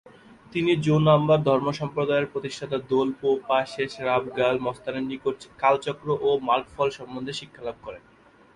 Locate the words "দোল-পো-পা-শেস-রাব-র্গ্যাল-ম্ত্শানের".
2.91-5.03